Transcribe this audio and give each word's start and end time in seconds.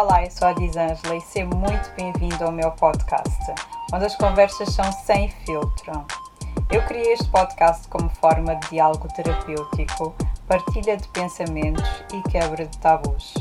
Olá, 0.00 0.24
eu 0.24 0.30
sou 0.30 0.46
a 0.46 0.52
Disângela 0.52 1.16
e 1.16 1.20
seja 1.20 1.44
muito 1.46 1.90
bem-vindo 1.96 2.44
ao 2.44 2.52
meu 2.52 2.70
podcast, 2.70 3.36
onde 3.92 4.04
as 4.04 4.14
conversas 4.14 4.72
são 4.72 4.92
sem 4.92 5.28
filtro. 5.28 6.06
Eu 6.70 6.86
criei 6.86 7.14
este 7.14 7.28
podcast 7.30 7.88
como 7.88 8.08
forma 8.08 8.54
de 8.54 8.70
diálogo 8.70 9.08
terapêutico, 9.12 10.14
partilha 10.46 10.96
de 10.96 11.08
pensamentos 11.08 11.82
e 12.14 12.30
quebra 12.30 12.64
de 12.64 12.78
tabus. 12.78 13.34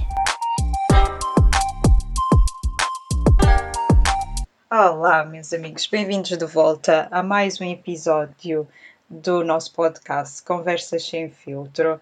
Olá, 4.71 5.23
meus 5.25 5.53
amigos, 5.53 5.85
bem-vindos 5.85 6.35
de 6.35 6.45
volta 6.47 7.07
a 7.11 7.21
mais 7.21 7.61
um 7.61 7.65
episódio 7.65 8.67
do 9.07 9.43
nosso 9.43 9.71
podcast 9.75 10.41
Conversas 10.41 11.07
Sem 11.07 11.29
Filtro. 11.29 12.01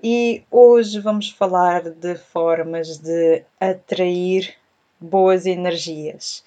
E 0.00 0.44
hoje 0.48 1.00
vamos 1.00 1.28
falar 1.28 1.90
de 1.90 2.14
formas 2.14 2.98
de 2.98 3.42
atrair 3.58 4.54
boas 5.00 5.44
energias. 5.44 6.44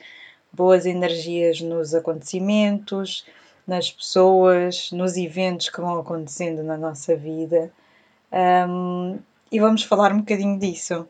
Boas 0.54 0.86
energias 0.86 1.60
nos 1.60 1.94
acontecimentos, 1.94 3.26
nas 3.68 3.92
pessoas, 3.92 4.90
nos 4.94 5.18
eventos 5.18 5.68
que 5.68 5.82
vão 5.82 6.00
acontecendo 6.00 6.64
na 6.64 6.78
nossa 6.78 7.14
vida. 7.14 7.70
Um, 8.32 9.20
e 9.52 9.60
vamos 9.60 9.84
falar 9.84 10.14
um 10.14 10.20
bocadinho 10.20 10.58
disso. 10.58 11.06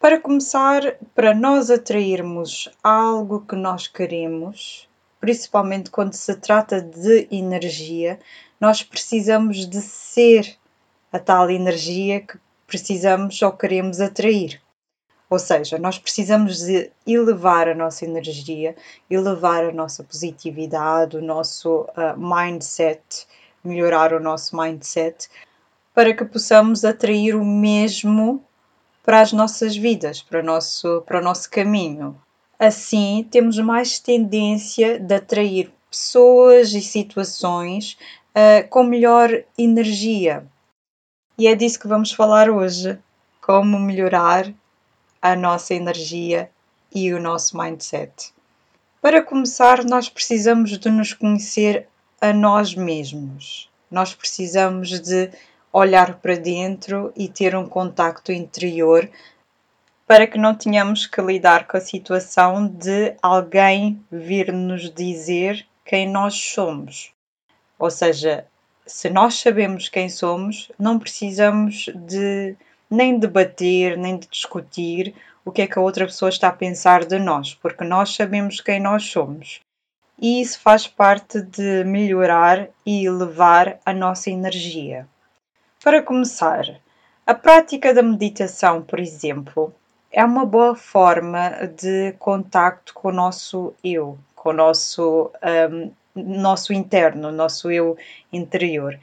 Para 0.00 0.18
começar, 0.18 0.96
para 1.14 1.34
nós 1.34 1.70
atrairmos 1.70 2.70
algo 2.82 3.44
que 3.46 3.54
nós 3.54 3.86
queremos, 3.86 4.88
principalmente 5.20 5.90
quando 5.90 6.14
se 6.14 6.36
trata 6.36 6.80
de 6.80 7.28
energia, 7.30 8.18
nós 8.58 8.82
precisamos 8.82 9.66
de 9.66 9.82
ser 9.82 10.56
a 11.16 11.18
tal 11.18 11.50
energia 11.50 12.20
que 12.20 12.38
precisamos 12.66 13.40
ou 13.40 13.52
queremos 13.52 14.00
atrair. 14.00 14.60
Ou 15.28 15.38
seja, 15.38 15.78
nós 15.78 15.98
precisamos 15.98 16.58
de 16.58 16.90
elevar 17.06 17.68
a 17.68 17.74
nossa 17.74 18.04
energia, 18.04 18.76
elevar 19.10 19.64
a 19.64 19.72
nossa 19.72 20.04
positividade, 20.04 21.16
o 21.16 21.22
nosso 21.22 21.80
uh, 21.80 22.16
mindset, 22.16 23.26
melhorar 23.64 24.12
o 24.12 24.20
nosso 24.20 24.56
mindset, 24.56 25.28
para 25.92 26.14
que 26.14 26.24
possamos 26.24 26.84
atrair 26.84 27.34
o 27.34 27.44
mesmo 27.44 28.44
para 29.02 29.20
as 29.20 29.32
nossas 29.32 29.76
vidas, 29.76 30.22
para 30.22 30.40
o 30.40 30.44
nosso, 30.44 31.02
para 31.06 31.18
o 31.18 31.22
nosso 31.24 31.50
caminho. 31.50 32.16
Assim, 32.58 33.26
temos 33.30 33.58
mais 33.58 33.98
tendência 33.98 34.98
de 34.98 35.14
atrair 35.14 35.72
pessoas 35.90 36.72
e 36.72 36.80
situações 36.80 37.96
uh, 38.30 38.68
com 38.68 38.84
melhor 38.84 39.30
energia, 39.58 40.46
e 41.38 41.46
é 41.46 41.54
disso 41.54 41.80
que 41.80 41.88
vamos 41.88 42.12
falar 42.12 42.50
hoje: 42.50 42.98
como 43.40 43.78
melhorar 43.78 44.52
a 45.20 45.36
nossa 45.36 45.74
energia 45.74 46.50
e 46.94 47.12
o 47.12 47.20
nosso 47.20 47.56
mindset. 47.58 48.32
Para 49.00 49.22
começar, 49.22 49.84
nós 49.84 50.08
precisamos 50.08 50.78
de 50.78 50.90
nos 50.90 51.12
conhecer 51.12 51.88
a 52.20 52.32
nós 52.32 52.74
mesmos. 52.74 53.70
Nós 53.90 54.14
precisamos 54.14 55.00
de 55.00 55.30
olhar 55.72 56.14
para 56.20 56.36
dentro 56.36 57.12
e 57.14 57.28
ter 57.28 57.54
um 57.54 57.68
contacto 57.68 58.32
interior 58.32 59.08
para 60.06 60.26
que 60.26 60.38
não 60.38 60.54
tenhamos 60.54 61.06
que 61.06 61.20
lidar 61.20 61.66
com 61.66 61.76
a 61.76 61.80
situação 61.80 62.66
de 62.66 63.14
alguém 63.20 64.02
vir 64.10 64.52
nos 64.52 64.90
dizer 64.90 65.66
quem 65.84 66.08
nós 66.08 66.34
somos. 66.34 67.12
Ou 67.78 67.90
seja, 67.90 68.46
se 68.86 69.10
nós 69.10 69.34
sabemos 69.34 69.88
quem 69.88 70.08
somos, 70.08 70.70
não 70.78 70.98
precisamos 70.98 71.90
de 71.94 72.56
nem 72.88 73.18
debater, 73.18 73.98
nem 73.98 74.16
de 74.16 74.28
discutir 74.28 75.14
o 75.44 75.50
que 75.50 75.62
é 75.62 75.66
que 75.66 75.78
a 75.78 75.82
outra 75.82 76.06
pessoa 76.06 76.28
está 76.28 76.48
a 76.48 76.52
pensar 76.52 77.04
de 77.04 77.18
nós, 77.18 77.54
porque 77.54 77.84
nós 77.84 78.14
sabemos 78.14 78.60
quem 78.60 78.80
nós 78.80 79.04
somos. 79.04 79.60
E 80.18 80.40
isso 80.40 80.60
faz 80.60 80.86
parte 80.86 81.42
de 81.42 81.84
melhorar 81.84 82.68
e 82.84 83.04
elevar 83.04 83.78
a 83.84 83.92
nossa 83.92 84.30
energia. 84.30 85.06
Para 85.82 86.02
começar, 86.02 86.80
a 87.26 87.34
prática 87.34 87.92
da 87.92 88.02
meditação, 88.02 88.82
por 88.82 88.98
exemplo, 88.98 89.74
é 90.10 90.24
uma 90.24 90.46
boa 90.46 90.74
forma 90.74 91.66
de 91.76 92.12
contacto 92.18 92.94
com 92.94 93.08
o 93.08 93.12
nosso 93.12 93.74
eu, 93.84 94.18
com 94.34 94.50
o 94.50 94.54
nosso 94.54 95.30
um, 95.70 95.90
nosso 96.16 96.72
interno, 96.72 97.30
nosso 97.30 97.70
eu 97.70 97.96
interior. 98.32 98.98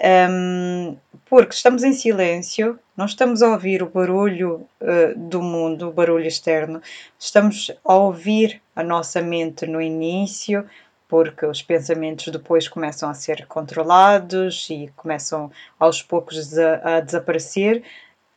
Um, 0.00 0.96
porque 1.28 1.54
estamos 1.54 1.82
em 1.82 1.92
silêncio, 1.92 2.78
não 2.96 3.06
estamos 3.06 3.42
a 3.42 3.48
ouvir 3.48 3.82
o 3.82 3.90
barulho 3.90 4.66
uh, 4.80 5.18
do 5.18 5.42
mundo, 5.42 5.88
o 5.88 5.92
barulho 5.92 6.26
externo, 6.26 6.80
estamos 7.18 7.70
a 7.84 7.94
ouvir 7.94 8.62
a 8.76 8.82
nossa 8.82 9.20
mente 9.20 9.66
no 9.66 9.82
início, 9.82 10.64
porque 11.08 11.44
os 11.44 11.62
pensamentos 11.62 12.28
depois 12.28 12.68
começam 12.68 13.10
a 13.10 13.14
ser 13.14 13.46
controlados 13.46 14.68
e 14.70 14.92
começam 14.94 15.50
aos 15.80 16.00
poucos 16.02 16.56
a, 16.56 16.98
a 16.98 17.00
desaparecer. 17.00 17.82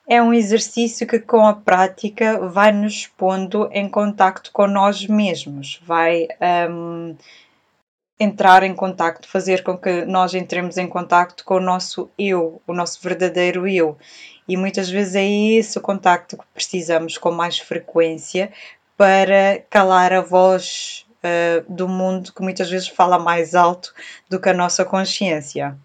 É 0.07 0.21
um 0.21 0.33
exercício 0.33 1.05
que, 1.05 1.19
com 1.19 1.45
a 1.45 1.53
prática, 1.53 2.39
vai 2.47 2.71
nos 2.71 3.05
pondo 3.05 3.69
em 3.71 3.88
contacto 3.88 4.51
com 4.51 4.65
nós 4.65 5.05
mesmos, 5.05 5.79
vai. 5.85 6.27
Um, 6.69 7.15
entrar 8.21 8.61
em 8.61 8.75
contacto, 8.75 9.27
fazer 9.27 9.63
com 9.63 9.75
que 9.75 10.05
nós 10.05 10.35
entremos 10.35 10.77
em 10.77 10.87
contacto 10.87 11.43
com 11.43 11.55
o 11.55 11.59
nosso 11.59 12.07
eu, 12.19 12.61
o 12.67 12.73
nosso 12.73 13.01
verdadeiro 13.01 13.67
eu. 13.67 13.97
E 14.47 14.55
muitas 14.55 14.87
vezes 14.87 15.15
é 15.15 15.25
esse 15.25 15.79
o 15.79 15.81
contacto 15.81 16.37
que 16.37 16.43
precisamos 16.53 17.17
com 17.17 17.31
mais 17.31 17.57
frequência 17.57 18.51
para 18.95 19.63
calar 19.71 20.13
a 20.13 20.21
voz 20.21 21.03
uh, 21.17 21.65
do 21.67 21.87
mundo 21.87 22.31
que 22.31 22.43
muitas 22.43 22.69
vezes 22.69 22.87
fala 22.87 23.17
mais 23.17 23.55
alto 23.55 23.91
do 24.29 24.39
que 24.39 24.49
a 24.49 24.53
nossa 24.53 24.85
consciência. 24.85 25.75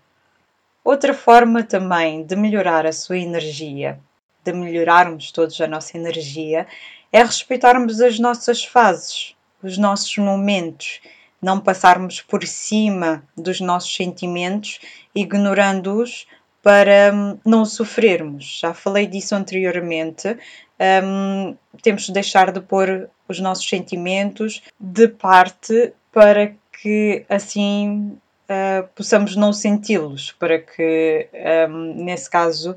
Outra 0.84 1.14
forma 1.14 1.62
também 1.62 2.22
de 2.22 2.36
melhorar 2.36 2.84
a 2.84 2.92
sua 2.92 3.16
energia, 3.16 3.98
de 4.44 4.52
melhorarmos 4.52 5.32
todos 5.32 5.58
a 5.58 5.66
nossa 5.66 5.96
energia, 5.96 6.66
é 7.10 7.22
respeitarmos 7.22 8.02
as 8.02 8.18
nossas 8.18 8.62
fases, 8.62 9.34
os 9.62 9.78
nossos 9.78 10.18
momentos 10.18 11.00
não 11.46 11.60
passarmos 11.60 12.20
por 12.20 12.44
cima 12.44 13.22
dos 13.36 13.60
nossos 13.60 13.94
sentimentos, 13.94 14.80
ignorando-os 15.14 16.26
para 16.60 17.14
hum, 17.14 17.38
não 17.44 17.64
sofrermos. 17.64 18.58
Já 18.60 18.74
falei 18.74 19.06
disso 19.06 19.32
anteriormente. 19.36 20.36
Um, 21.04 21.56
temos 21.80 22.06
de 22.06 22.12
deixar 22.12 22.50
de 22.50 22.60
pôr 22.60 23.08
os 23.28 23.38
nossos 23.38 23.68
sentimentos 23.68 24.60
de 24.80 25.06
parte 25.06 25.92
para 26.10 26.52
que 26.82 27.24
assim 27.28 28.18
uh, 28.50 28.88
possamos 28.96 29.36
não 29.36 29.52
senti-los, 29.52 30.32
para 30.32 30.58
que 30.58 31.28
um, 31.70 32.04
nesse 32.04 32.28
caso 32.28 32.76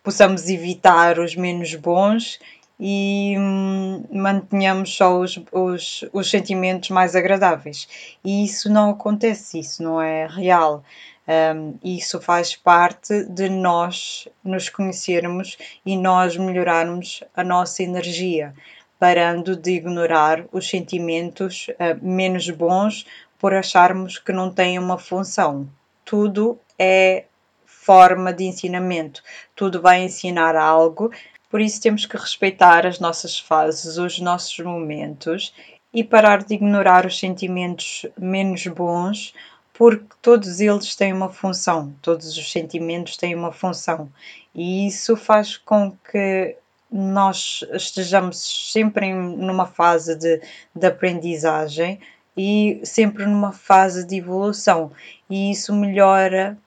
possamos 0.00 0.48
evitar 0.48 1.18
os 1.18 1.34
menos 1.34 1.74
bons 1.74 2.38
e 2.78 3.34
hum, 3.38 4.04
mantenhamos 4.12 4.94
só 4.94 5.18
os, 5.18 5.38
os, 5.50 6.04
os 6.12 6.30
sentimentos 6.30 6.90
mais 6.90 7.16
agradáveis. 7.16 7.88
E 8.24 8.44
isso 8.44 8.70
não 8.70 8.90
acontece, 8.90 9.58
isso 9.58 9.82
não 9.82 10.00
é 10.00 10.26
real. 10.26 10.84
Um, 11.28 11.76
isso 11.82 12.20
faz 12.20 12.54
parte 12.54 13.24
de 13.24 13.48
nós 13.48 14.28
nos 14.44 14.68
conhecermos 14.68 15.56
e 15.84 15.96
nós 15.96 16.36
melhorarmos 16.36 17.24
a 17.34 17.42
nossa 17.42 17.82
energia, 17.82 18.54
parando 18.96 19.56
de 19.56 19.72
ignorar 19.72 20.44
os 20.52 20.68
sentimentos 20.68 21.66
uh, 21.70 21.98
menos 22.00 22.48
bons 22.50 23.06
por 23.40 23.52
acharmos 23.54 24.18
que 24.18 24.32
não 24.32 24.52
têm 24.52 24.78
uma 24.78 24.98
função. 24.98 25.68
Tudo 26.04 26.60
é 26.78 27.24
forma 27.64 28.32
de 28.32 28.44
ensinamento, 28.44 29.22
tudo 29.54 29.80
vai 29.80 30.02
ensinar 30.02 30.56
algo 30.56 31.10
por 31.56 31.62
isso 31.62 31.80
temos 31.80 32.04
que 32.04 32.18
respeitar 32.18 32.84
as 32.84 33.00
nossas 33.00 33.38
fases, 33.38 33.96
os 33.96 34.20
nossos 34.20 34.58
momentos 34.58 35.54
e 35.90 36.04
parar 36.04 36.44
de 36.44 36.52
ignorar 36.52 37.06
os 37.06 37.18
sentimentos 37.18 38.04
menos 38.14 38.66
bons, 38.66 39.32
porque 39.72 40.04
todos 40.20 40.60
eles 40.60 40.94
têm 40.94 41.14
uma 41.14 41.30
função, 41.30 41.94
todos 42.02 42.36
os 42.36 42.52
sentimentos 42.52 43.16
têm 43.16 43.34
uma 43.34 43.52
função. 43.52 44.12
E 44.54 44.86
isso 44.86 45.16
faz 45.16 45.56
com 45.56 45.92
que 46.12 46.58
nós 46.92 47.64
estejamos 47.72 48.36
sempre 48.70 49.06
em, 49.06 49.14
numa 49.14 49.64
fase 49.64 50.14
de, 50.14 50.42
de 50.74 50.86
aprendizagem 50.86 51.98
e 52.36 52.82
sempre 52.84 53.24
numa 53.24 53.52
fase 53.52 54.06
de 54.06 54.16
evolução. 54.16 54.92
E 55.30 55.50
isso 55.52 55.74
melhora 55.74 56.58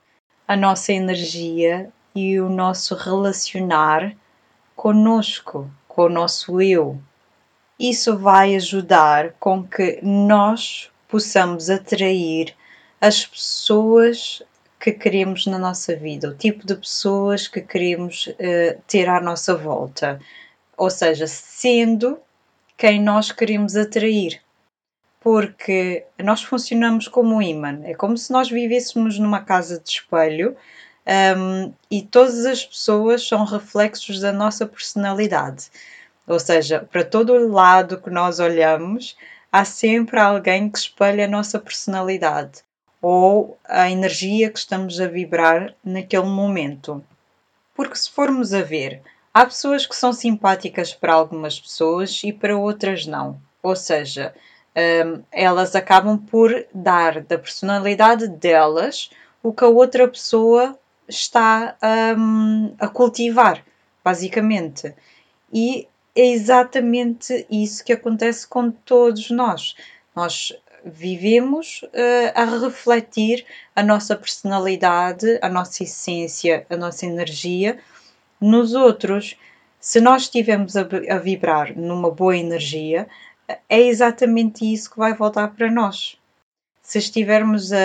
a 0.47 0.57
nossa 0.57 0.92
energia 0.92 1.92
e 2.15 2.39
o 2.39 2.50
nosso 2.50 2.95
relacionar 2.95 4.18
conosco, 4.79 5.69
com 5.89 6.03
o 6.03 6.09
nosso 6.09 6.61
eu. 6.61 6.97
Isso 7.77 8.17
vai 8.17 8.55
ajudar 8.55 9.33
com 9.37 9.61
que 9.61 9.99
nós 10.01 10.89
possamos 11.05 11.69
atrair 11.69 12.55
as 13.01 13.25
pessoas 13.25 14.41
que 14.79 14.93
queremos 14.93 15.45
na 15.47 15.59
nossa 15.59 15.97
vida, 15.97 16.29
o 16.29 16.33
tipo 16.33 16.65
de 16.65 16.75
pessoas 16.75 17.45
que 17.45 17.59
queremos 17.59 18.27
uh, 18.27 18.81
ter 18.87 19.09
à 19.09 19.19
nossa 19.19 19.53
volta. 19.53 20.17
ou 20.77 20.89
seja, 20.89 21.27
sendo 21.27 22.17
quem 22.77 23.01
nós 23.01 23.33
queremos 23.33 23.75
atrair. 23.75 24.41
Porque 25.19 26.05
nós 26.17 26.41
funcionamos 26.41 27.09
como 27.09 27.35
um 27.35 27.41
imã. 27.41 27.81
É 27.83 27.93
como 27.93 28.17
se 28.17 28.31
nós 28.31 28.49
vivêssemos 28.49 29.19
numa 29.19 29.41
casa 29.41 29.77
de 29.77 29.89
espelho 29.89 30.55
um, 31.09 31.73
e 31.89 32.03
todas 32.03 32.45
as 32.45 32.63
pessoas 32.63 33.27
são 33.27 33.44
reflexos 33.44 34.19
da 34.19 34.31
nossa 34.31 34.67
personalidade. 34.67 35.71
Ou 36.27 36.39
seja, 36.39 36.88
para 36.91 37.03
todo 37.03 37.47
lado 37.51 38.00
que 38.00 38.11
nós 38.11 38.39
olhamos, 38.39 39.17
há 39.51 39.65
sempre 39.65 40.19
alguém 40.19 40.69
que 40.69 40.77
espelha 40.77 41.25
a 41.25 41.27
nossa 41.27 41.57
personalidade 41.57 42.59
ou 43.01 43.57
a 43.67 43.89
energia 43.89 44.51
que 44.51 44.59
estamos 44.59 45.00
a 45.00 45.07
vibrar 45.07 45.73
naquele 45.83 46.27
momento. 46.27 47.03
Porque 47.73 47.95
se 47.95 48.11
formos 48.11 48.53
a 48.53 48.61
ver, 48.61 49.01
há 49.33 49.45
pessoas 49.45 49.88
que 49.88 49.95
são 49.95 50.13
simpáticas 50.13 50.94
para 50.94 51.13
algumas 51.13 51.59
pessoas 51.59 52.21
e 52.23 52.31
para 52.31 52.56
outras 52.56 53.07
não. 53.07 53.41
Ou 53.63 53.75
seja, 53.75 54.35
um, 54.75 55.23
elas 55.31 55.75
acabam 55.75 56.19
por 56.19 56.67
dar 56.71 57.21
da 57.21 57.39
personalidade 57.39 58.27
delas 58.27 59.09
o 59.41 59.51
que 59.51 59.63
a 59.63 59.67
outra 59.67 60.07
pessoa 60.07 60.77
está 61.09 61.75
um, 62.17 62.73
a 62.79 62.88
cultivar, 62.88 63.63
basicamente. 64.03 64.94
E 65.51 65.88
é 66.15 66.27
exatamente 66.27 67.45
isso 67.50 67.83
que 67.83 67.94
acontece 67.94 68.47
com 68.47 68.71
todos 68.71 69.29
nós. 69.29 69.75
Nós 70.15 70.53
vivemos 70.85 71.81
uh, 71.83 72.31
a 72.35 72.45
refletir 72.45 73.45
a 73.75 73.83
nossa 73.83 74.15
personalidade, 74.15 75.39
a 75.41 75.50
nossa 75.50 75.83
essência, 75.83 76.65
a 76.69 76.77
nossa 76.77 77.06
energia 77.06 77.79
nos 78.39 78.73
outros. 78.73 79.38
Se 79.79 80.00
nós 80.00 80.23
estivermos 80.23 80.75
a, 80.75 80.81
a 81.09 81.17
vibrar 81.17 81.77
numa 81.77 82.11
boa 82.11 82.38
energia, 82.38 83.07
é 83.67 83.81
exatamente 83.81 84.71
isso 84.71 84.91
que 84.91 84.97
vai 85.00 85.13
voltar 85.13 85.47
para 85.50 85.71
nós. 85.71 86.19
Se 86.89 86.97
estivermos 86.97 87.71
a, 87.71 87.77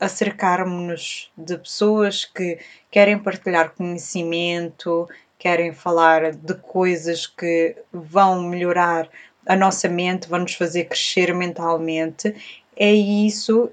a 0.00 0.08
cercar-nos 0.08 1.30
de 1.36 1.58
pessoas 1.58 2.24
que 2.24 2.58
querem 2.90 3.18
partilhar 3.18 3.74
conhecimento, 3.74 5.06
querem 5.38 5.74
falar 5.74 6.32
de 6.32 6.54
coisas 6.54 7.26
que 7.26 7.76
vão 7.92 8.42
melhorar 8.44 9.10
a 9.46 9.54
nossa 9.54 9.90
mente, 9.90 10.26
vão 10.26 10.38
nos 10.38 10.54
fazer 10.54 10.84
crescer 10.84 11.34
mentalmente, 11.34 12.34
é 12.74 12.90
isso 12.90 13.70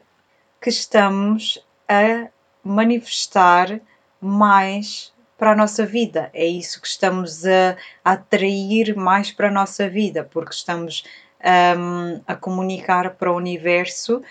que 0.59 0.67
estamos 0.67 1.65
a 1.87 2.27
manifestar 2.61 3.79
mais 4.19 5.13
para 5.37 5.53
a 5.53 5.55
nossa 5.55 5.85
vida. 5.85 6.29
É 6.33 6.45
isso 6.45 6.81
que 6.81 6.87
estamos 6.87 7.45
a, 7.45 7.77
atrair 8.03 8.97
mais 8.97 9.31
para 9.31 9.47
a 9.47 9.51
nossa 9.51 9.87
vida, 9.87 10.27
porque 10.29 10.53
estamos 10.53 11.05
um, 11.41 12.21
a 12.27 12.35
comunicar 12.35 13.11
para 13.11 13.31
o 13.31 13.37
universo 13.37 14.21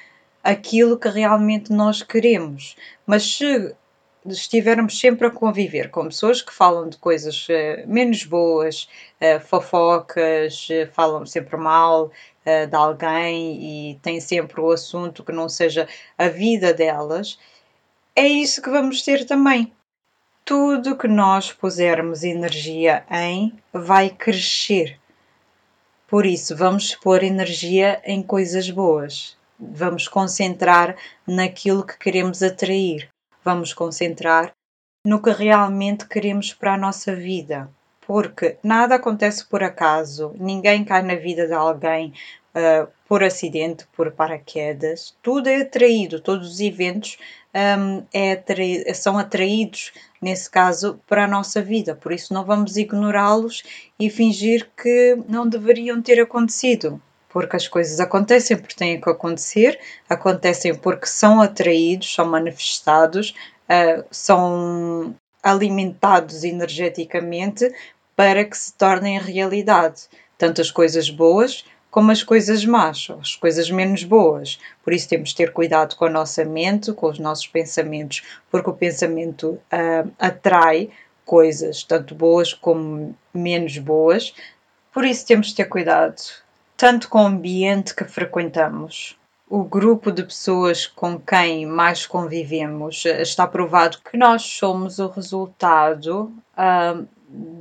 aquilo 0.42 0.98
que 0.98 1.08
realmente 1.08 1.72
nós 1.72 2.02
queremos. 2.02 2.76
Mas 3.06 3.36
se 3.36 3.74
estivermos 4.26 4.98
sempre 4.98 5.26
a 5.26 5.30
conviver 5.30 5.90
com 5.90 6.04
pessoas 6.04 6.42
que 6.42 6.52
falam 6.52 6.88
de 6.88 6.98
coisas 6.98 7.46
uh, 7.48 7.86
menos 7.86 8.24
boas, 8.24 8.88
uh, 9.20 9.40
fofocas, 9.40 10.68
uh, 10.70 10.90
falam 10.92 11.24
sempre 11.24 11.56
mal 11.56 12.10
de 12.42 12.74
alguém 12.74 13.90
e 13.92 13.98
têm 14.00 14.18
sempre 14.18 14.60
o 14.60 14.72
assunto 14.72 15.22
que 15.22 15.30
não 15.30 15.48
seja 15.48 15.86
a 16.18 16.26
vida 16.26 16.72
delas, 16.74 17.38
é 18.16 18.26
isso 18.26 18.60
que 18.60 18.70
vamos 18.70 19.02
ter 19.02 19.24
também. 19.24 19.72
Tudo 20.44 20.96
que 20.96 21.06
nós 21.06 21.52
pusermos 21.52 22.24
energia 22.24 23.04
em 23.10 23.52
vai 23.72 24.10
crescer. 24.10 24.98
Por 26.08 26.26
isso, 26.26 26.56
vamos 26.56 26.94
pôr 26.96 27.22
energia 27.22 28.02
em 28.04 28.20
coisas 28.20 28.68
boas. 28.68 29.38
Vamos 29.60 30.08
concentrar 30.08 30.96
naquilo 31.26 31.84
que 31.84 31.98
queremos 31.98 32.42
atrair. 32.42 33.08
Vamos 33.44 33.74
concentrar 33.74 34.52
no 35.04 35.20
que 35.20 35.30
realmente 35.30 36.06
queremos 36.06 36.54
para 36.54 36.74
a 36.74 36.78
nossa 36.78 37.14
vida. 37.14 37.68
Porque 38.06 38.56
nada 38.62 38.94
acontece 38.94 39.44
por 39.44 39.62
acaso, 39.62 40.34
ninguém 40.38 40.82
cai 40.82 41.02
na 41.02 41.14
vida 41.14 41.46
de 41.46 41.52
alguém 41.52 42.14
uh, 42.54 42.88
por 43.06 43.22
acidente, 43.22 43.86
por 43.94 44.10
paraquedas, 44.12 45.14
tudo 45.22 45.48
é 45.48 45.60
atraído, 45.60 46.20
todos 46.20 46.52
os 46.52 46.60
eventos 46.60 47.18
um, 47.54 48.02
é 48.12 48.94
são 48.94 49.18
atraídos, 49.18 49.92
nesse 50.22 50.48
caso, 50.48 51.00
para 51.06 51.24
a 51.24 51.28
nossa 51.28 51.60
vida. 51.60 51.94
Por 51.94 52.12
isso, 52.12 52.32
não 52.32 52.44
vamos 52.44 52.76
ignorá-los 52.76 53.62
e 53.98 54.08
fingir 54.08 54.70
que 54.76 55.18
não 55.28 55.46
deveriam 55.46 56.00
ter 56.00 56.20
acontecido 56.20 57.00
porque 57.30 57.56
as 57.56 57.66
coisas 57.66 58.00
acontecem 58.00 58.56
porque 58.56 58.74
têm 58.74 59.00
que 59.00 59.08
acontecer, 59.08 59.78
acontecem 60.08 60.74
porque 60.74 61.06
são 61.06 61.40
atraídos, 61.40 62.14
são 62.14 62.26
manifestados, 62.26 63.34
uh, 63.68 64.04
são 64.10 65.14
alimentados 65.42 66.44
energeticamente 66.44 67.72
para 68.14 68.44
que 68.44 68.56
se 68.56 68.74
tornem 68.74 69.18
realidade. 69.18 70.02
Tanto 70.36 70.60
as 70.60 70.70
coisas 70.70 71.08
boas 71.08 71.64
como 71.90 72.12
as 72.12 72.22
coisas 72.22 72.64
más, 72.64 73.08
as 73.20 73.34
coisas 73.34 73.70
menos 73.70 74.04
boas. 74.04 74.60
Por 74.82 74.92
isso 74.92 75.08
temos 75.08 75.30
de 75.30 75.36
ter 75.36 75.52
cuidado 75.52 75.96
com 75.96 76.04
a 76.04 76.10
nossa 76.10 76.44
mente, 76.44 76.92
com 76.92 77.08
os 77.08 77.18
nossos 77.18 77.46
pensamentos, 77.46 78.22
porque 78.50 78.70
o 78.70 78.74
pensamento 78.74 79.58
uh, 79.72 80.10
atrai 80.18 80.90
coisas 81.24 81.82
tanto 81.82 82.14
boas 82.14 82.52
como 82.52 83.16
menos 83.34 83.76
boas. 83.78 84.34
Por 84.92 85.04
isso 85.04 85.26
temos 85.26 85.48
de 85.48 85.56
ter 85.56 85.66
cuidado 85.66 86.20
tanto 86.80 87.10
com 87.10 87.24
o 87.24 87.26
ambiente 87.26 87.94
que 87.94 88.04
frequentamos. 88.04 89.14
O 89.46 89.62
grupo 89.62 90.10
de 90.10 90.22
pessoas 90.22 90.86
com 90.86 91.20
quem 91.20 91.66
mais 91.66 92.06
convivemos 92.06 93.04
está 93.04 93.46
provado 93.46 93.98
que 93.98 94.16
nós 94.16 94.40
somos 94.40 94.98
o 94.98 95.08
resultado 95.08 96.32
uh, 96.56 97.06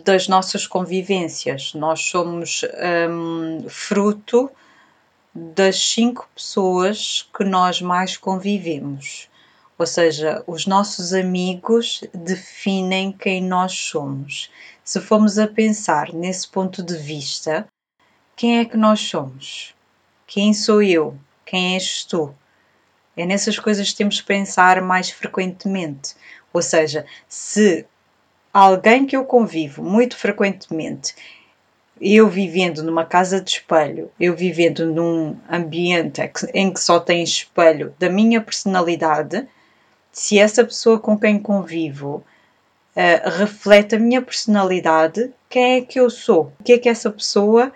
das 0.06 0.30
nossas 0.30 0.66
convivências. 0.66 1.74
Nós 1.74 2.00
somos 2.00 2.62
um, 3.10 3.68
fruto 3.68 4.50
das 5.36 5.78
cinco 5.78 6.30
pessoas 6.34 7.30
que 7.38 7.44
nós 7.44 7.82
mais 7.82 8.16
convivemos. 8.16 9.28
Ou 9.78 9.86
seja, 9.86 10.42
os 10.48 10.66
nossos 10.66 11.14
amigos 11.14 12.06
definem 12.14 13.12
quem 13.12 13.44
nós 13.44 13.74
somos. 13.74 14.50
Se 14.82 15.02
formos 15.02 15.38
a 15.38 15.46
pensar 15.46 16.14
nesse 16.14 16.48
ponto 16.48 16.82
de 16.82 16.96
vista, 16.96 17.68
quem 18.40 18.60
é 18.60 18.64
que 18.64 18.78
nós 18.78 19.02
somos? 19.02 19.76
Quem 20.26 20.54
sou 20.54 20.82
eu? 20.82 21.18
Quem 21.46 21.74
és 21.74 22.06
tu? 22.06 22.34
É 23.18 23.26
nessas 23.26 23.60
coisas 23.60 23.92
que 23.92 23.98
temos 23.98 24.22
que 24.22 24.28
pensar 24.28 24.82
mais 24.82 25.10
frequentemente. 25.10 26.16
Ou 26.54 26.62
seja, 26.62 27.06
se 27.28 27.86
alguém 28.54 29.06
que 29.06 29.14
eu 29.14 29.26
convivo 29.26 29.84
muito 29.84 30.16
frequentemente, 30.16 31.16
eu 32.00 32.30
vivendo 32.30 32.82
numa 32.82 33.04
casa 33.04 33.42
de 33.42 33.50
espelho, 33.50 34.10
eu 34.18 34.34
vivendo 34.34 34.86
num 34.86 35.38
ambiente 35.52 36.22
em 36.54 36.72
que 36.72 36.80
só 36.80 36.98
tem 36.98 37.22
espelho 37.22 37.94
da 38.00 38.10
minha 38.10 38.40
personalidade, 38.40 39.46
se 40.14 40.40
essa 40.40 40.64
pessoa 40.64 40.98
com 40.98 41.20
quem 41.20 41.38
convivo 41.40 42.24
uh, 42.96 43.30
reflete 43.38 43.96
a 43.96 44.00
minha 44.00 44.22
personalidade, 44.22 45.30
quem 45.50 45.74
é 45.74 45.82
que 45.82 46.00
eu 46.00 46.10
sou? 46.10 46.54
O 46.58 46.64
que 46.64 46.72
é 46.72 46.78
que 46.78 46.88
essa 46.88 47.12
pessoa 47.12 47.74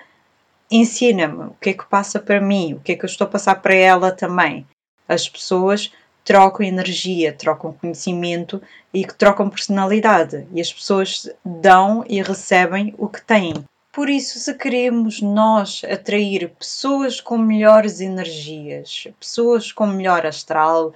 ensina-me 0.76 1.46
o 1.46 1.56
que 1.62 1.70
é 1.70 1.74
que 1.74 1.86
passa 1.86 2.20
para 2.20 2.42
mim, 2.42 2.74
o 2.74 2.80
que 2.80 2.94
é 2.94 2.96
que 2.96 3.06
eu 3.06 3.10
estou 3.10 3.26
a 3.26 3.30
passar 3.30 3.56
para 3.62 3.76
ela 3.76 4.12
também. 4.12 4.66
As 5.08 5.30
pessoas 5.30 5.92
trocam 6.24 6.66
energia, 6.66 7.34
trocam 7.34 7.74
conhecimento 7.74 8.62
e 8.94 9.06
trocam 9.06 9.50
personalidade. 9.50 10.48
E 10.52 10.62
as 10.62 10.74
pessoas 10.74 11.30
dão 11.46 12.04
e 12.08 12.22
recebem 12.22 12.96
o 12.98 13.08
que 13.08 13.22
têm. 13.22 13.54
Por 13.92 14.10
isso, 14.10 14.40
se 14.40 14.54
queremos 14.56 15.22
nós 15.22 15.84
atrair 15.84 16.50
pessoas 16.58 17.22
com 17.22 17.38
melhores 17.38 18.02
energias, 18.02 19.08
pessoas 19.20 19.72
com 19.72 19.86
melhor 19.86 20.26
astral, 20.26 20.94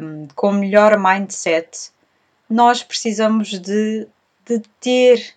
um, 0.00 0.26
com 0.34 0.52
melhor 0.52 0.96
mindset, 0.98 1.90
nós 2.48 2.82
precisamos 2.82 3.48
de, 3.60 4.06
de 4.46 4.60
ter 4.80 5.34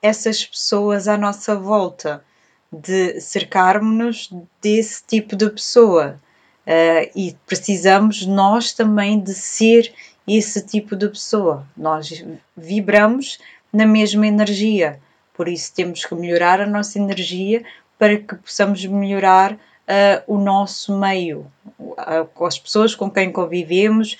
essas 0.00 0.46
pessoas 0.46 1.06
à 1.06 1.18
nossa 1.18 1.54
volta 1.54 2.24
de 2.72 3.20
cercarmos-nos 3.20 4.30
desse 4.60 5.02
tipo 5.06 5.34
de 5.34 5.48
pessoa. 5.50 6.20
Uh, 6.66 7.08
e 7.16 7.36
precisamos 7.46 8.26
nós 8.26 8.72
também 8.72 9.18
de 9.18 9.32
ser 9.32 9.92
esse 10.26 10.60
tipo 10.66 10.94
de 10.94 11.08
pessoa. 11.08 11.66
Nós 11.74 12.22
vibramos 12.54 13.38
na 13.72 13.86
mesma 13.86 14.26
energia, 14.26 15.00
por 15.34 15.48
isso 15.48 15.72
temos 15.74 16.04
que 16.04 16.14
melhorar 16.14 16.60
a 16.60 16.66
nossa 16.66 16.98
energia 16.98 17.64
para 17.98 18.18
que 18.18 18.34
possamos 18.34 18.84
melhorar 18.84 19.54
uh, 19.54 20.22
o 20.26 20.36
nosso 20.36 20.98
meio, 20.98 21.50
uh, 21.78 22.44
as 22.44 22.58
pessoas 22.58 22.94
com 22.94 23.10
quem 23.10 23.32
convivemos, 23.32 24.18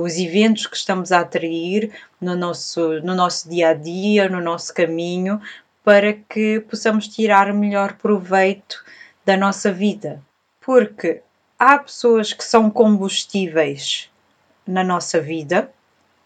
os 0.00 0.16
eventos 0.16 0.66
que 0.66 0.76
estamos 0.76 1.12
a 1.12 1.20
atrair 1.20 1.90
no 2.20 2.34
nosso, 2.34 3.00
no 3.00 3.14
nosso 3.14 3.50
dia 3.50 3.68
a 3.68 3.74
dia, 3.74 4.28
no 4.28 4.40
nosso 4.40 4.72
caminho, 4.72 5.40
para 5.84 6.12
que 6.12 6.60
possamos 6.60 7.08
tirar 7.08 7.52
melhor 7.52 7.94
proveito 7.94 8.84
da 9.24 9.36
nossa 9.36 9.72
vida. 9.72 10.22
Porque 10.60 11.22
há 11.58 11.78
pessoas 11.78 12.32
que 12.32 12.44
são 12.44 12.70
combustíveis 12.70 14.10
na 14.66 14.84
nossa 14.84 15.20
vida, 15.20 15.72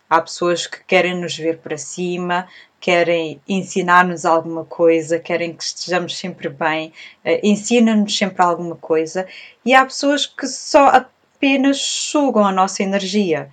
há 0.08 0.20
pessoas 0.20 0.66
que 0.66 0.82
querem 0.84 1.14
nos 1.14 1.36
ver 1.36 1.58
para 1.58 1.78
cima, 1.78 2.46
querem 2.80 3.40
ensinar-nos 3.48 4.24
alguma 4.24 4.64
coisa, 4.64 5.18
querem 5.18 5.54
que 5.54 5.64
estejamos 5.64 6.16
sempre 6.16 6.48
bem, 6.48 6.92
uh, 7.24 7.40
ensinam-nos 7.42 8.16
sempre 8.16 8.42
alguma 8.42 8.76
coisa, 8.76 9.26
e 9.64 9.74
há 9.74 9.84
pessoas 9.84 10.26
que 10.26 10.46
só 10.46 10.88
apenas 10.88 11.80
sugam 11.80 12.44
a 12.44 12.52
nossa 12.52 12.82
energia. 12.82 13.50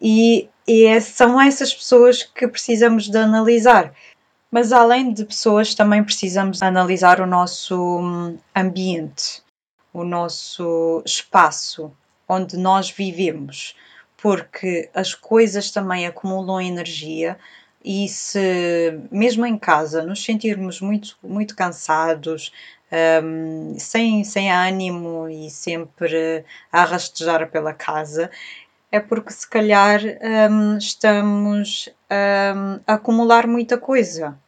E, 0.00 0.48
e 0.66 0.84
é, 0.84 1.00
são 1.00 1.40
essas 1.40 1.74
pessoas 1.74 2.22
que 2.22 2.48
precisamos 2.48 3.08
de 3.08 3.16
analisar. 3.16 3.94
Mas 4.52 4.70
além 4.70 5.14
de 5.14 5.24
pessoas, 5.24 5.74
também 5.74 6.04
precisamos 6.04 6.60
analisar 6.60 7.22
o 7.22 7.26
nosso 7.26 7.74
hum, 7.98 8.38
ambiente, 8.54 9.42
o 9.94 10.04
nosso 10.04 11.02
espaço 11.06 11.90
onde 12.28 12.58
nós 12.58 12.90
vivemos, 12.90 13.74
porque 14.18 14.90
as 14.92 15.14
coisas 15.14 15.70
também 15.70 16.06
acumulam 16.06 16.60
energia 16.60 17.38
e 17.82 18.06
se 18.10 18.92
mesmo 19.10 19.46
em 19.46 19.58
casa 19.58 20.02
nos 20.02 20.22
sentirmos 20.22 20.82
muito, 20.82 21.16
muito 21.22 21.56
cansados, 21.56 22.52
um, 23.24 23.74
sem, 23.78 24.22
sem 24.22 24.52
ânimo 24.52 25.30
e 25.30 25.48
sempre 25.48 26.44
a 26.70 26.84
rastejar 26.84 27.50
pela 27.50 27.72
casa, 27.72 28.30
é 28.90 29.00
porque 29.00 29.32
se 29.32 29.48
calhar 29.48 30.00
um, 30.50 30.76
estamos 30.76 31.88
um, 32.10 32.80
a 32.86 32.94
acumular 32.94 33.46
muita 33.46 33.78
coisa. 33.78 34.38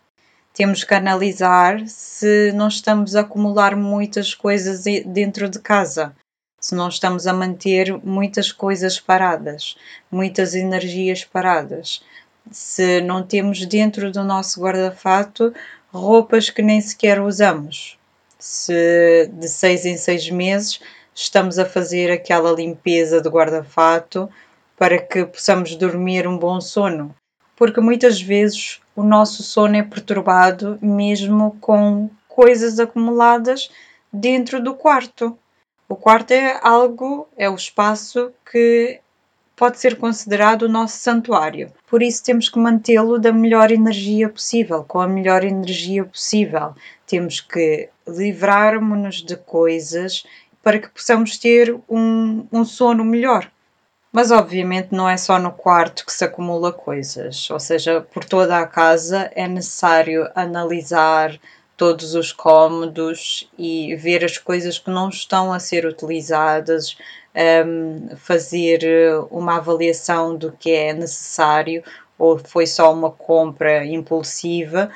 Temos 0.54 0.84
que 0.84 0.94
analisar 0.94 1.86
se 1.86 2.52
não 2.52 2.68
estamos 2.68 3.14
a 3.14 3.20
acumular 3.20 3.76
muitas 3.76 4.34
coisas 4.34 4.84
dentro 5.04 5.50
de 5.50 5.58
casa, 5.58 6.16
se 6.58 6.74
não 6.74 6.88
estamos 6.88 7.26
a 7.26 7.32
manter 7.34 7.92
muitas 8.02 8.50
coisas 8.50 8.98
paradas, 8.98 9.76
muitas 10.10 10.54
energias 10.54 11.24
paradas 11.24 12.00
se 12.50 13.00
não 13.00 13.22
temos 13.22 13.64
dentro 13.66 14.10
do 14.10 14.22
nosso 14.22 14.60
guarda-fato 14.60 15.54
roupas 15.92 16.50
que 16.50 16.62
nem 16.62 16.80
sequer 16.80 17.20
usamos. 17.20 17.98
Se 18.38 19.30
de 19.32 19.48
seis 19.48 19.86
em 19.86 19.96
seis 19.96 20.28
meses 20.30 20.80
estamos 21.14 21.58
a 21.58 21.64
fazer 21.64 22.10
aquela 22.10 22.52
limpeza 22.52 23.20
do 23.20 23.30
guarda-fato 23.30 24.28
para 24.76 24.98
que 24.98 25.24
possamos 25.24 25.76
dormir 25.76 26.26
um 26.26 26.36
bom 26.36 26.60
sono. 26.60 27.14
Porque 27.56 27.80
muitas 27.80 28.20
vezes 28.20 28.80
o 28.96 29.02
nosso 29.02 29.42
sono 29.42 29.76
é 29.76 29.82
perturbado 29.82 30.78
mesmo 30.80 31.56
com 31.60 32.10
coisas 32.28 32.80
acumuladas 32.80 33.70
dentro 34.12 34.62
do 34.62 34.74
quarto. 34.74 35.38
O 35.88 35.96
quarto 35.96 36.32
é 36.32 36.58
algo, 36.62 37.28
é 37.36 37.48
o 37.48 37.54
espaço 37.54 38.32
que 38.50 39.00
pode 39.56 39.78
ser 39.78 39.96
considerado 39.96 40.62
o 40.62 40.68
nosso 40.68 40.98
santuário. 40.98 41.72
Por 41.88 42.02
isso 42.02 42.24
temos 42.24 42.48
que 42.48 42.58
mantê-lo 42.58 43.18
da 43.18 43.32
melhor 43.32 43.70
energia 43.70 44.28
possível, 44.28 44.84
com 44.84 45.00
a 45.00 45.06
melhor 45.06 45.44
energia 45.44 46.04
possível. 46.04 46.74
Temos 47.06 47.40
que 47.40 47.88
livrarmos-nos 48.06 49.22
de 49.22 49.36
coisas 49.36 50.24
para 50.62 50.78
que 50.78 50.88
possamos 50.88 51.38
ter 51.38 51.78
um, 51.88 52.46
um 52.50 52.64
sono 52.64 53.04
melhor. 53.04 53.50
Mas 54.14 54.30
obviamente 54.30 54.92
não 54.92 55.08
é 55.08 55.16
só 55.16 55.40
no 55.40 55.50
quarto 55.50 56.06
que 56.06 56.12
se 56.12 56.24
acumula 56.24 56.72
coisas, 56.72 57.50
ou 57.50 57.58
seja, 57.58 58.00
por 58.12 58.24
toda 58.24 58.60
a 58.60 58.64
casa 58.64 59.28
é 59.34 59.48
necessário 59.48 60.30
analisar 60.36 61.36
todos 61.76 62.14
os 62.14 62.30
cômodos 62.30 63.50
e 63.58 63.96
ver 63.96 64.24
as 64.24 64.38
coisas 64.38 64.78
que 64.78 64.88
não 64.88 65.08
estão 65.08 65.52
a 65.52 65.58
ser 65.58 65.84
utilizadas, 65.84 66.96
um, 67.66 68.16
fazer 68.16 68.84
uma 69.32 69.56
avaliação 69.56 70.36
do 70.36 70.52
que 70.52 70.70
é 70.70 70.92
necessário 70.92 71.82
ou 72.16 72.38
foi 72.38 72.68
só 72.68 72.92
uma 72.92 73.10
compra 73.10 73.84
impulsiva, 73.84 74.92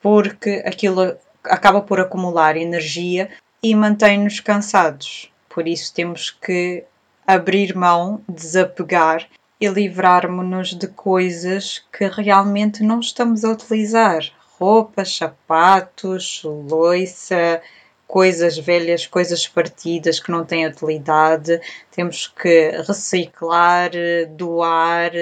porque 0.00 0.62
aquilo 0.64 1.14
acaba 1.44 1.82
por 1.82 2.00
acumular 2.00 2.56
energia 2.56 3.28
e 3.62 3.74
mantém-nos 3.74 4.40
cansados. 4.40 5.30
Por 5.46 5.68
isso 5.68 5.92
temos 5.92 6.30
que 6.30 6.86
abrir 7.26 7.74
mão, 7.74 8.22
desapegar 8.28 9.26
e 9.60 9.68
livrarmos-nos 9.68 10.74
de 10.74 10.86
coisas 10.86 11.84
que 11.92 12.06
realmente 12.06 12.82
não 12.82 13.00
estamos 13.00 13.44
a 13.44 13.50
utilizar. 13.50 14.20
Roupas, 14.58 15.16
sapatos, 15.16 16.42
loiça, 16.44 17.60
coisas 18.06 18.56
velhas, 18.56 19.06
coisas 19.06 19.46
partidas 19.46 20.20
que 20.20 20.30
não 20.30 20.44
têm 20.44 20.66
utilidade, 20.66 21.60
temos 21.90 22.28
que 22.28 22.70
reciclar, 22.86 23.90
doar, 24.30 25.12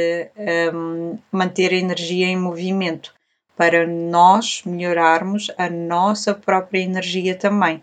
um, 0.75 1.19
manter 1.33 1.73
a 1.73 1.77
energia 1.77 2.27
em 2.27 2.37
movimento 2.37 3.15
para 3.57 3.87
nós 3.87 4.63
melhorarmos 4.67 5.51
a 5.57 5.71
nossa 5.71 6.35
própria 6.35 6.81
energia 6.81 7.35
também. 7.35 7.83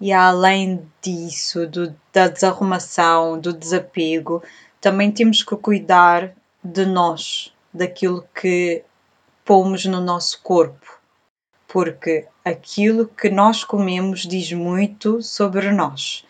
E 0.00 0.12
além 0.12 0.86
disso, 1.02 1.66
do, 1.66 1.94
da 2.12 2.28
desarrumação, 2.28 3.38
do 3.38 3.52
desapego, 3.52 4.42
também 4.80 5.10
temos 5.10 5.42
que 5.42 5.56
cuidar 5.56 6.32
de 6.62 6.86
nós, 6.86 7.52
daquilo 7.72 8.24
que 8.34 8.84
pomos 9.44 9.84
no 9.84 10.00
nosso 10.00 10.40
corpo 10.42 10.98
porque 11.68 12.26
aquilo 12.42 13.06
que 13.06 13.28
nós 13.28 13.62
comemos 13.62 14.22
diz 14.22 14.50
muito 14.52 15.22
sobre 15.22 15.70
nós. 15.70 16.24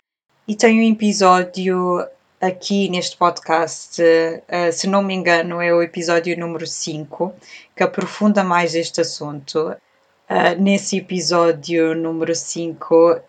E 0.45 0.53
tem 0.53 0.79
um 0.79 0.93
episódio 0.93 2.05
aqui 2.41 2.89
neste 2.89 3.15
podcast, 3.15 4.01
uh, 4.01 4.71
se 4.71 4.85
não 4.85 5.01
me 5.01 5.13
engano, 5.13 5.61
é 5.61 5.73
o 5.73 5.81
episódio 5.81 6.37
número 6.37 6.67
5, 6.67 7.33
que 7.75 7.83
aprofunda 7.83 8.43
mais 8.43 8.75
este 8.75 8.99
assunto. 9.01 9.75
Uh, 10.29 10.61
nesse 10.61 10.97
episódio 10.97 11.95
número 11.95 12.35
5, 12.35 13.13
uh, 13.13 13.21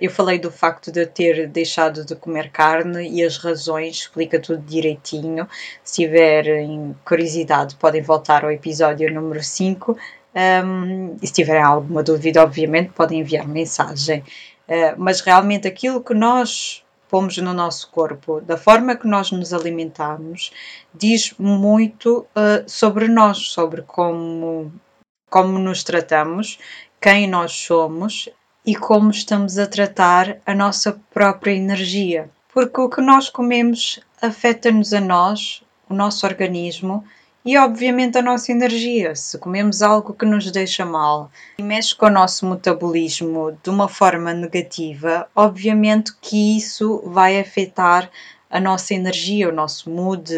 eu 0.00 0.10
falei 0.10 0.38
do 0.38 0.52
facto 0.52 0.92
de 0.92 1.02
eu 1.02 1.06
ter 1.06 1.48
deixado 1.48 2.04
de 2.04 2.14
comer 2.14 2.50
carne 2.50 3.08
e 3.08 3.24
as 3.24 3.38
razões, 3.38 3.96
explica 3.96 4.40
tudo 4.40 4.62
direitinho. 4.62 5.48
Se 5.82 6.02
tiverem 6.02 6.94
curiosidade, 7.04 7.74
podem 7.74 8.00
voltar 8.00 8.44
ao 8.44 8.52
episódio 8.52 9.12
número 9.12 9.42
5 9.42 9.98
um, 10.34 11.16
e 11.20 11.26
se 11.26 11.32
tiverem 11.32 11.62
alguma 11.62 12.02
dúvida, 12.02 12.42
obviamente, 12.42 12.90
podem 12.90 13.20
enviar 13.20 13.46
mensagem. 13.48 14.20
Uh, 14.68 14.94
mas 14.96 15.20
realmente 15.20 15.66
aquilo 15.66 16.02
que 16.02 16.14
nós 16.14 16.84
pomos 17.08 17.36
no 17.38 17.54
nosso 17.54 17.90
corpo, 17.90 18.40
da 18.40 18.56
forma 18.56 18.94
que 18.94 19.08
nós 19.08 19.32
nos 19.32 19.52
alimentamos, 19.52 20.52
diz 20.94 21.34
muito 21.38 22.26
uh, 22.36 22.68
sobre 22.68 23.08
nós, 23.08 23.38
sobre 23.38 23.82
como, 23.82 24.70
como 25.30 25.58
nos 25.58 25.82
tratamos, 25.82 26.58
quem 27.00 27.26
nós 27.26 27.52
somos 27.52 28.28
e 28.64 28.74
como 28.74 29.10
estamos 29.10 29.58
a 29.58 29.66
tratar 29.66 30.38
a 30.44 30.54
nossa 30.54 31.00
própria 31.12 31.52
energia. 31.52 32.30
Porque 32.52 32.80
o 32.80 32.88
que 32.88 33.00
nós 33.00 33.28
comemos 33.28 34.00
afeta-nos 34.20 34.92
a 34.92 35.00
nós, 35.00 35.62
o 35.88 35.94
nosso 35.94 36.26
organismo, 36.26 37.04
e 37.44 37.56
obviamente 37.56 38.18
a 38.18 38.22
nossa 38.22 38.52
energia. 38.52 39.14
Se 39.14 39.38
comemos 39.38 39.80
algo 39.80 40.12
que 40.12 40.26
nos 40.26 40.50
deixa 40.50 40.84
mal 40.84 41.30
e 41.58 41.62
mexe 41.62 41.94
com 41.94 42.06
o 42.06 42.10
nosso 42.10 42.46
metabolismo 42.46 43.56
de 43.62 43.70
uma 43.70 43.88
forma 43.88 44.34
negativa, 44.34 45.26
obviamente 45.34 46.12
que 46.20 46.58
isso 46.58 47.02
vai 47.06 47.40
afetar 47.40 48.10
a 48.50 48.60
nossa 48.60 48.94
energia, 48.94 49.48
o 49.48 49.52
nosso 49.52 49.90
mood 49.90 50.32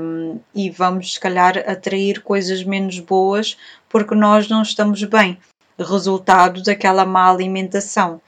um, 0.00 0.40
e 0.54 0.70
vamos 0.70 1.14
se 1.14 1.20
calhar 1.20 1.58
atrair 1.68 2.22
coisas 2.22 2.64
menos 2.64 2.98
boas 3.00 3.56
porque 3.88 4.14
nós 4.14 4.48
não 4.48 4.62
estamos 4.62 5.02
bem. 5.04 5.38
Resultado 5.78 6.62
daquela 6.62 7.04
má 7.04 7.30
alimentação. 7.30 8.20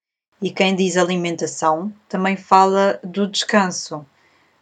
E 0.43 0.50
quem 0.50 0.75
diz 0.75 0.97
alimentação 0.97 1.93
também 2.09 2.37
fala 2.37 3.00
do 3.03 3.26
descanso 3.26 4.05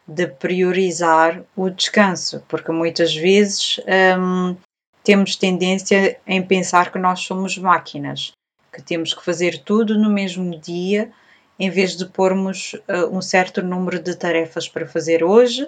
de 0.06 0.26
priorizar 0.26 1.42
o 1.56 1.70
descanso, 1.70 2.44
porque 2.46 2.70
muitas 2.70 3.14
vezes 3.14 3.80
hum, 4.18 4.54
temos 5.02 5.34
tendência 5.36 6.18
em 6.26 6.42
pensar 6.42 6.92
que 6.92 6.98
nós 6.98 7.20
somos 7.20 7.56
máquinas, 7.56 8.32
que 8.72 8.82
temos 8.82 9.14
que 9.14 9.24
fazer 9.24 9.58
tudo 9.58 9.98
no 9.98 10.10
mesmo 10.10 10.58
dia, 10.60 11.10
em 11.58 11.70
vez 11.70 11.96
de 11.96 12.04
pormos 12.06 12.74
uh, 12.74 13.16
um 13.16 13.22
certo 13.22 13.62
número 13.62 13.98
de 13.98 14.14
tarefas 14.14 14.68
para 14.68 14.86
fazer 14.86 15.24
hoje 15.24 15.66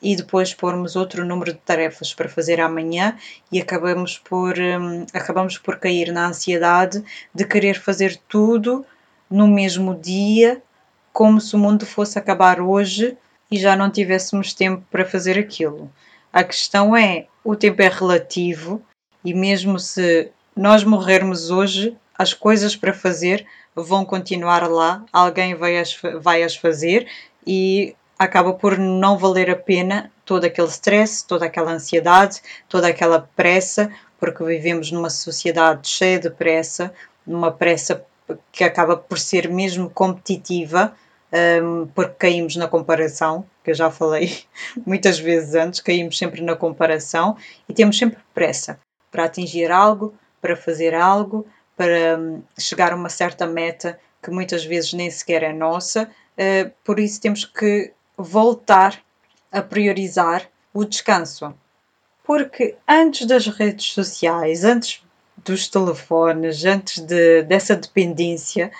e 0.00 0.14
depois 0.14 0.52
pormos 0.52 0.96
outro 0.96 1.24
número 1.24 1.52
de 1.52 1.58
tarefas 1.58 2.12
para 2.12 2.28
fazer 2.28 2.60
amanhã 2.60 3.16
e 3.50 3.60
acabamos 3.60 4.18
por, 4.18 4.58
um, 4.58 5.06
acabamos 5.12 5.58
por 5.58 5.78
cair 5.78 6.12
na 6.12 6.28
ansiedade 6.28 7.02
de 7.34 7.44
querer 7.44 7.80
fazer 7.80 8.16
tudo 8.28 8.84
no 9.30 9.48
mesmo 9.48 9.94
dia, 9.94 10.62
como 11.12 11.40
se 11.40 11.56
o 11.56 11.58
mundo 11.58 11.86
fosse 11.86 12.18
acabar 12.18 12.60
hoje 12.60 13.16
e 13.50 13.58
já 13.58 13.76
não 13.76 13.90
tivéssemos 13.90 14.52
tempo 14.52 14.84
para 14.90 15.04
fazer 15.04 15.38
aquilo. 15.38 15.90
A 16.32 16.44
questão 16.44 16.96
é: 16.96 17.26
o 17.42 17.56
tempo 17.56 17.80
é 17.82 17.88
relativo 17.88 18.82
e, 19.24 19.32
mesmo 19.32 19.78
se 19.78 20.30
nós 20.54 20.84
morrermos 20.84 21.50
hoje, 21.50 21.96
as 22.18 22.32
coisas 22.32 22.76
para 22.76 22.92
fazer 22.92 23.46
vão 23.74 24.04
continuar 24.04 24.68
lá, 24.70 25.04
alguém 25.12 25.54
vai 25.54 25.78
as, 25.78 25.98
vai 26.20 26.42
as 26.42 26.56
fazer 26.56 27.06
e 27.46 27.94
acaba 28.18 28.52
por 28.52 28.78
não 28.78 29.18
valer 29.18 29.50
a 29.50 29.56
pena 29.56 30.10
todo 30.24 30.44
aquele 30.44 30.68
stress, 30.68 31.24
toda 31.26 31.46
aquela 31.46 31.72
ansiedade, 31.72 32.40
toda 32.68 32.88
aquela 32.88 33.28
pressa, 33.36 33.90
porque 34.18 34.42
vivemos 34.44 34.90
numa 34.90 35.10
sociedade 35.10 35.88
cheia 35.88 36.18
de 36.18 36.30
pressa, 36.30 36.92
numa 37.26 37.52
pressa 37.52 38.04
que 38.50 38.64
acaba 38.64 38.96
por 38.96 39.18
ser 39.18 39.48
mesmo 39.48 39.90
competitiva, 39.90 40.94
um, 41.62 41.86
porque 41.94 42.14
caímos 42.18 42.56
na 42.56 42.66
comparação, 42.66 43.44
que 43.62 43.70
eu 43.70 43.74
já 43.74 43.90
falei 43.90 44.44
muitas 44.86 45.18
vezes 45.18 45.54
antes, 45.54 45.80
caímos 45.80 46.16
sempre 46.16 46.40
na 46.40 46.56
comparação 46.56 47.36
e 47.68 47.74
temos 47.74 47.98
sempre 47.98 48.18
pressa 48.34 48.80
para 49.10 49.24
atingir 49.24 49.70
algo, 49.70 50.14
para 50.40 50.56
fazer 50.56 50.94
algo, 50.94 51.46
para 51.76 52.18
um, 52.18 52.42
chegar 52.58 52.92
a 52.92 52.96
uma 52.96 53.08
certa 53.08 53.46
meta 53.46 53.98
que 54.22 54.30
muitas 54.30 54.64
vezes 54.64 54.92
nem 54.92 55.10
sequer 55.10 55.42
é 55.42 55.52
nossa, 55.52 56.04
uh, 56.04 56.70
por 56.84 56.98
isso 56.98 57.20
temos 57.20 57.44
que 57.44 57.92
voltar 58.16 59.00
a 59.50 59.62
priorizar 59.62 60.48
o 60.72 60.84
descanso. 60.84 61.54
Porque 62.24 62.76
antes 62.88 63.26
das 63.26 63.46
redes 63.46 63.92
sociais, 63.92 64.64
antes 64.64 65.02
dos 65.36 65.68
telefones, 65.68 66.64
antes 66.64 67.00
de, 67.00 67.42
dessa 67.42 67.76
dependência, 67.76 68.70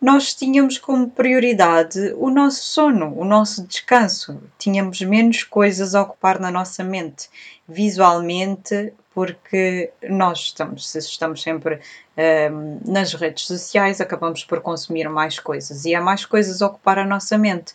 nós 0.00 0.34
tínhamos 0.34 0.76
como 0.76 1.10
prioridade 1.10 2.14
o 2.18 2.28
nosso 2.30 2.62
sono, 2.62 3.18
o 3.18 3.24
nosso 3.24 3.66
descanso. 3.66 4.40
Tínhamos 4.58 5.00
menos 5.00 5.42
coisas 5.42 5.94
a 5.94 6.02
ocupar 6.02 6.38
na 6.38 6.50
nossa 6.50 6.84
mente, 6.84 7.28
visualmente, 7.66 8.92
porque 9.14 9.92
nós 10.02 10.40
estamos, 10.40 10.90
se 10.90 10.98
estamos 10.98 11.42
sempre 11.42 11.80
um, 12.52 12.80
nas 12.84 13.14
redes 13.14 13.46
sociais, 13.46 14.00
acabamos 14.00 14.44
por 14.44 14.60
consumir 14.60 15.08
mais 15.08 15.38
coisas 15.38 15.84
e 15.84 15.94
há 15.94 16.00
mais 16.00 16.26
coisas 16.26 16.60
a 16.60 16.66
ocupar 16.66 16.98
a 16.98 17.06
nossa 17.06 17.38
mente. 17.38 17.74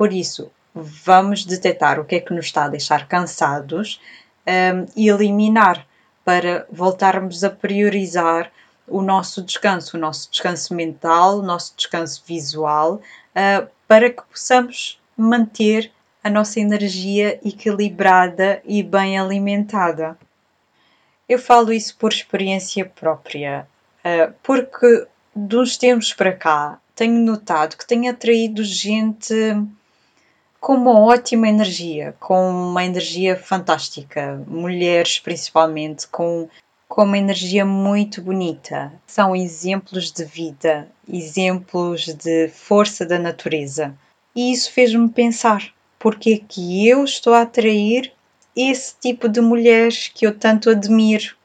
Por 0.00 0.14
isso, 0.14 0.50
vamos 0.74 1.44
detectar 1.44 2.00
o 2.00 2.06
que 2.06 2.14
é 2.14 2.20
que 2.20 2.32
nos 2.32 2.46
está 2.46 2.64
a 2.64 2.68
deixar 2.68 3.06
cansados 3.06 4.00
um, 4.46 4.86
e 4.96 5.10
eliminar 5.10 5.86
para 6.24 6.66
voltarmos 6.72 7.44
a 7.44 7.50
priorizar 7.50 8.50
o 8.88 9.02
nosso 9.02 9.42
descanso, 9.42 9.98
o 9.98 10.00
nosso 10.00 10.30
descanso 10.30 10.72
mental, 10.72 11.40
o 11.40 11.42
nosso 11.42 11.76
descanso 11.76 12.24
visual, 12.26 12.94
uh, 12.94 13.68
para 13.86 14.08
que 14.08 14.22
possamos 14.22 14.98
manter 15.14 15.92
a 16.24 16.30
nossa 16.30 16.60
energia 16.60 17.38
equilibrada 17.46 18.62
e 18.64 18.82
bem 18.82 19.18
alimentada. 19.18 20.16
Eu 21.28 21.38
falo 21.38 21.74
isso 21.74 21.94
por 21.98 22.10
experiência 22.10 22.86
própria, 22.86 23.68
uh, 24.02 24.32
porque 24.42 25.06
dos 25.36 25.76
tempos 25.76 26.14
para 26.14 26.32
cá 26.32 26.80
tenho 26.94 27.20
notado 27.20 27.76
que 27.76 27.86
tenho 27.86 28.10
atraído 28.10 28.64
gente 28.64 29.34
com 30.60 30.74
uma 30.74 31.00
ótima 31.00 31.48
energia, 31.48 32.14
com 32.20 32.50
uma 32.50 32.84
energia 32.84 33.34
fantástica, 33.34 34.44
mulheres 34.46 35.18
principalmente, 35.18 36.06
com, 36.06 36.48
com 36.86 37.04
uma 37.04 37.16
energia 37.16 37.64
muito 37.64 38.20
bonita. 38.20 38.92
São 39.06 39.34
exemplos 39.34 40.12
de 40.12 40.24
vida, 40.24 40.86
exemplos 41.10 42.14
de 42.14 42.48
força 42.48 43.06
da 43.06 43.18
natureza. 43.18 43.96
E 44.36 44.52
isso 44.52 44.70
fez-me 44.70 45.08
pensar 45.08 45.72
porque 45.98 46.32
é 46.32 46.46
que 46.46 46.86
eu 46.86 47.04
estou 47.04 47.32
a 47.32 47.42
atrair 47.42 48.12
esse 48.54 48.94
tipo 49.00 49.28
de 49.28 49.40
mulheres 49.40 50.08
que 50.08 50.26
eu 50.26 50.36
tanto 50.38 50.68
admiro, 50.68 51.36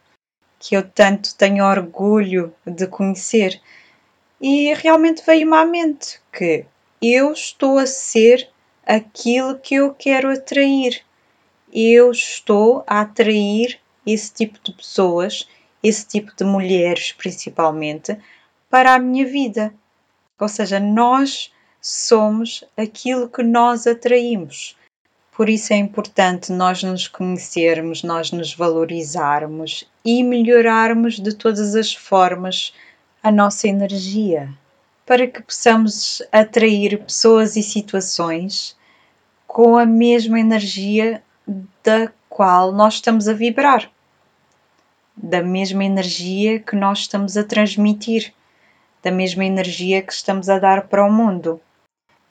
que 0.60 0.75
eu 0.75 0.84
tanto 0.84 1.36
tenho 1.36 1.63
orgulho 1.63 2.53
de 2.65 2.86
conhecer. 2.88 3.62
E 4.41 4.74
realmente 4.74 5.24
veio-me 5.25 5.55
à 5.55 5.65
mente 5.65 6.19
que 6.34 6.65
eu 7.01 7.31
estou 7.31 7.78
a 7.78 7.86
ser 7.86 8.49
aquilo 8.86 9.58
que 9.58 9.76
eu 9.76 9.93
quero 9.93 10.32
atrair. 10.32 11.02
Eu 11.74 12.12
estou 12.12 12.84
a 12.86 13.02
atrair 13.02 13.80
esse 14.06 14.32
tipo 14.34 14.60
de 14.63 14.71
pessoas, 14.71 15.48
esse 15.82 16.06
tipo 16.08 16.36
de 16.36 16.43
mulheres 16.43 17.12
principalmente, 17.12 18.17
para 18.69 18.93
a 18.93 19.00
minha 19.00 19.26
vida. 19.26 19.74
Ou 20.39 20.48
seja, 20.48 20.80
nós 20.80 21.52
somos 21.82 22.63
aquilo 22.78 23.30
que 23.30 23.41
nós 23.41 23.88
atraímos. 23.88 24.78
Por 25.32 25.50
isso 25.50 25.74
é 25.74 25.78
importante 25.78 26.52
nós 26.52 26.82
nos 26.82 27.08
conhecermos, 27.08 28.04
nós 28.04 28.32
nos 28.32 28.54
valorizarmos 28.54 29.84
e 30.04 30.24
melhorarmos 30.24 31.19
de 31.19 31.34
todas 31.36 31.76
as 31.76 31.93
formas 31.93 32.74
a 33.21 33.32
nossa 33.32 33.67
energia 33.67 34.54
para 35.06 35.28
que 35.28 35.41
possamos 35.41 36.22
atrair 36.32 36.98
pessoas 37.04 37.56
e 37.56 37.62
situações 37.62 38.76
com 39.46 39.78
a 39.78 39.86
mesma 39.86 40.39
energia 40.39 41.24
da 41.84 42.12
qual 42.28 42.72
nós 42.72 42.96
estamos 42.96 43.28
a 43.28 43.34
vibrar, 43.34 43.89
da 45.15 45.41
mesma 45.41 45.86
energia 45.86 46.60
que 46.60 46.76
nós 46.76 47.00
estamos 47.00 47.38
a 47.38 47.44
transmitir, 47.44 48.34
da 49.02 49.12
mesma 49.12 49.46
energia 49.46 50.02
que 50.02 50.12
estamos 50.12 50.50
a 50.50 50.60
dar 50.60 50.88
para 50.88 51.06
o 51.06 51.12
mundo. 51.12 51.62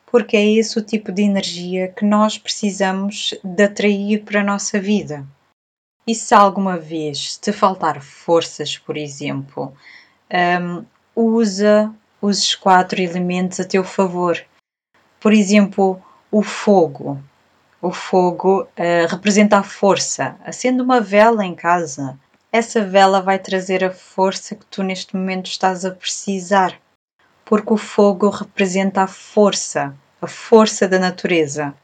Porque 0.06 0.36
é 0.36 0.44
esse 0.44 0.78
o 0.78 0.82
tipo 0.82 1.10
de 1.10 1.22
energia 1.22 1.88
que 1.88 2.04
nós 2.04 2.36
precisamos 2.36 3.34
de 3.42 3.62
atrair 3.62 4.22
para 4.24 4.40
a 4.40 4.44
nossa 4.44 4.78
vida. 4.78 5.26
E 6.06 6.14
se 6.14 6.34
alguma 6.34 6.76
vez 6.76 7.38
te 7.38 7.50
faltar 7.52 8.02
forças, 8.02 8.76
por 8.76 8.96
exemplo, 8.96 9.74
um, 10.60 10.84
usa 11.16 11.94
os 12.24 12.54
quatro 12.54 13.02
elementos 13.02 13.60
a 13.60 13.64
teu 13.64 13.84
favor. 13.84 14.42
Por 15.20 15.34
exemplo, 15.34 16.00
o 16.30 16.42
fogo. 16.42 17.22
O 17.82 17.92
fogo 17.92 18.62
uh, 18.62 19.06
representa 19.10 19.58
a 19.58 19.62
força. 19.62 20.34
Acende 20.42 20.80
uma 20.80 21.02
vela 21.02 21.44
em 21.44 21.54
casa. 21.54 22.18
Essa 22.50 22.82
vela 22.82 23.20
vai 23.20 23.38
trazer 23.38 23.84
a 23.84 23.90
força 23.90 24.54
que 24.54 24.64
tu 24.66 24.82
neste 24.82 25.14
momento 25.14 25.48
estás 25.48 25.84
a 25.84 25.90
precisar. 25.90 26.80
Porque 27.44 27.74
o 27.74 27.76
fogo 27.76 28.30
representa 28.30 29.02
a 29.02 29.06
força, 29.06 29.94
a 30.22 30.26
força 30.26 30.88
da 30.88 30.98
natureza. 30.98 31.74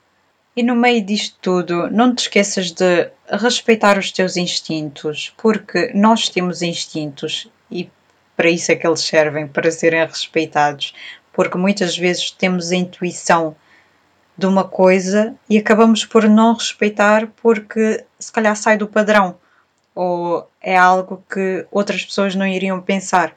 E 0.56 0.62
no 0.62 0.74
meio 0.74 1.04
disto 1.04 1.36
tudo, 1.42 1.90
não 1.90 2.14
te 2.14 2.20
esqueças 2.20 2.70
de 2.70 3.10
respeitar 3.30 3.98
os 3.98 4.10
teus 4.10 4.38
instintos, 4.38 5.34
porque 5.36 5.92
nós 5.94 6.30
temos 6.30 6.62
instintos 6.62 7.46
e 7.70 7.90
para 8.40 8.48
isso 8.48 8.72
é 8.72 8.74
que 8.74 8.86
eles 8.86 9.00
servem, 9.00 9.46
para 9.46 9.70
serem 9.70 10.02
respeitados, 10.02 10.94
porque 11.30 11.58
muitas 11.58 11.98
vezes 11.98 12.30
temos 12.30 12.72
a 12.72 12.76
intuição 12.76 13.54
de 14.34 14.46
uma 14.46 14.64
coisa 14.64 15.34
e 15.46 15.58
acabamos 15.58 16.06
por 16.06 16.26
não 16.26 16.54
respeitar 16.54 17.26
porque 17.42 18.02
se 18.18 18.32
calhar 18.32 18.56
sai 18.56 18.78
do 18.78 18.88
padrão 18.88 19.38
ou 19.94 20.48
é 20.58 20.74
algo 20.74 21.22
que 21.30 21.66
outras 21.70 22.02
pessoas 22.02 22.34
não 22.34 22.46
iriam 22.46 22.80
pensar. 22.80 23.34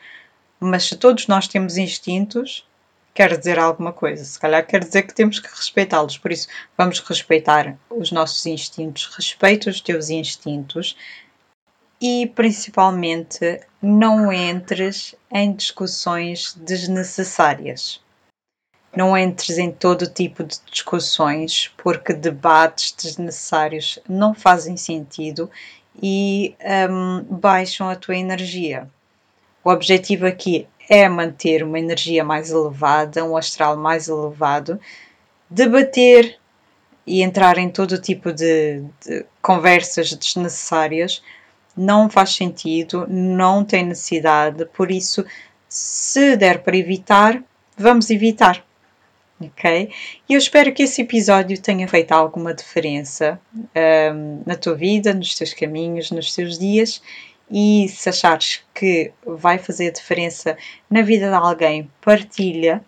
Mas 0.58 0.86
se 0.86 0.96
todos 0.96 1.28
nós 1.28 1.50
temos 1.50 1.76
instintos, 1.76 2.66
quer 3.13 3.38
dizer 3.38 3.60
alguma 3.60 3.92
coisa. 3.92 4.24
Se 4.24 4.39
calhar 4.39 4.66
quer 4.66 4.86
dizer 4.86 5.02
que 5.02 5.13
temos 5.13 5.38
que 5.38 5.50
respeitá-los. 5.50 6.18
Por 6.18 6.32
isso, 6.32 6.48
vamos 6.78 7.02
respeitar 7.02 7.76
os 7.89 8.10
nossos 8.10 8.46
instintos. 8.46 9.13
Respeita 9.18 9.70
os 9.70 9.82
teus 9.82 10.10
instintos 10.10 10.96
e 12.04 12.28
principalmente 12.28 13.62
não 13.82 14.30
entres 14.34 15.16
em 15.32 15.54
discussões 15.54 16.54
desnecessárias. 16.54 18.04
Não 18.94 19.18
entres 19.18 19.58
em 19.58 19.72
todo 19.72 20.06
tipo 20.06 20.44
de 20.44 20.58
discussões, 20.70 21.74
porque 21.82 22.12
debates 22.12 22.92
desnecessários 22.92 24.00
não 24.08 24.36
fazem 24.36 24.76
sentido 24.76 25.50
e 26.02 26.54
um, 26.92 27.24
baixam 27.38 27.88
a 27.88 27.96
tua 27.96 28.18
energia. 28.18 28.86
O 29.63 29.70
objetivo 29.70 30.28
aqui 30.28 30.68
é 30.89 31.08
manter 31.08 31.63
uma 31.63 31.80
energia 31.80 32.22
mais 32.22 32.52
elevada, 32.52 33.24
um 33.24 33.38
astral 33.38 33.78
mais 33.78 34.10
elevado, 34.10 34.78
debater 35.50 36.38
e 37.08 37.22
entrar 37.24 37.58
em 37.58 37.70
todo 37.70 37.98
tipo 37.98 38.34
de, 38.34 38.84
de 39.06 39.26
conversas 39.42 40.13
desnecessárias 40.13 41.24
não 41.76 42.10
faz 42.10 42.36
sentido, 42.36 43.06
não 43.10 43.64
tem 43.64 43.86
necessidade, 43.86 44.66
por 44.66 44.92
isso, 44.92 45.26
se 45.68 46.36
der 46.38 46.60
para 46.60 46.78
evitar, 46.78 47.44
vamos 47.78 48.10
evitar. 48.10 48.64
Ok? 49.42 49.90
E 50.30 50.34
eu 50.34 50.38
espero 50.38 50.72
que 50.74 50.84
esse 50.84 51.02
episódio 51.02 51.60
tenha 51.60 51.88
feito 51.88 52.12
alguma 52.12 52.54
diferença 52.54 53.40
um, 53.54 54.42
na 54.46 54.56
tua 54.56 54.76
vida, 54.76 55.14
nos 55.14 55.36
teus 55.36 55.54
caminhos, 55.54 56.12
nos 56.12 56.34
teus 56.34 56.58
dias. 56.58 57.02
E 57.52 57.88
se 57.90 58.10
achares 58.10 58.64
que 58.74 59.12
vai 59.26 59.58
fazer 59.58 59.92
diferença 59.92 60.58
na 60.90 61.02
vida 61.02 61.28
de 61.28 61.36
alguém, 61.36 61.90
partilha. 62.02 62.84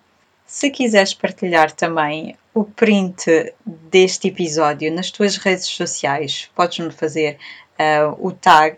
Se 0.45 0.69
quiseres 0.69 1.13
partilhar 1.13 1.71
também 1.71 2.35
o 2.53 2.63
print 2.63 3.53
deste 3.65 4.29
episódio 4.29 4.91
nas 4.93 5.11
tuas 5.11 5.35
redes 5.35 5.65
sociais, 5.65 6.49
podes-me 6.55 6.91
fazer 6.91 7.37
uh, 7.79 8.15
o 8.19 8.31
tag, 8.31 8.77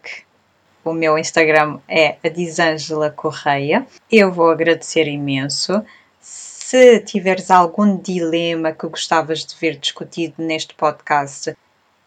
O 0.83 0.93
meu 0.93 1.17
Instagram 1.17 1.79
é 1.87 2.17
a 2.23 2.29
Disângela 2.29 3.09
Correia. 3.11 3.85
Eu 4.09 4.31
vou 4.31 4.49
agradecer 4.49 5.05
imenso. 5.07 5.83
Se 6.21 7.01
tiveres 7.01 7.51
algum 7.51 7.97
dilema 7.97 8.71
que 8.71 8.87
gostavas 8.87 9.45
de 9.45 9.53
ver 9.55 9.77
discutido 9.77 10.35
neste 10.37 10.73
podcast, 10.73 11.53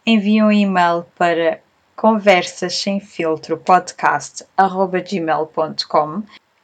envia 0.06 0.44
um 0.44 0.52
e-mail 0.52 1.04
para 1.16 1.60
conversas 1.94 2.74
sem 2.74 2.98
filtro 3.00 3.58
podcast@gmail.com 3.58 6.22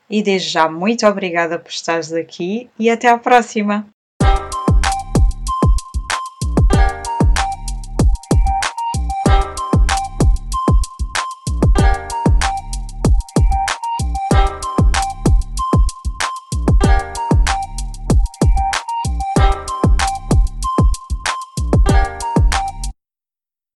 e 0.09 0.23
desde 0.23 0.49
já 0.49 0.69
muito 0.69 1.05
obrigada 1.07 1.59
por 1.59 1.71
estares 1.71 2.13
aqui 2.13 2.71
e 2.79 2.89
até 2.89 3.09
à 3.09 3.19
próxima. 3.19 3.87